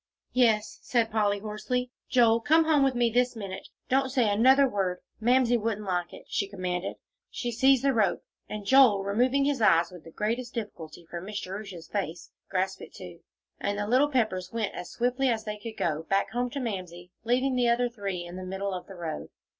[0.33, 1.91] "Yes," said Polly, hoarsely.
[2.09, 6.25] "Joel, come home with me this minute; don't say another word, Mamsie wouldn't like it,"
[6.27, 6.95] she commanded.
[7.29, 11.39] She seized the rope, and Joel, removing his eyes with the greatest difficulty from Miss
[11.41, 13.19] Jerusha's face, grasped it, too,
[13.59, 17.11] and the little Peppers went as swiftly as they could go, back home to Mamsie,
[17.23, 19.27] leaving the other three in the middle of the road.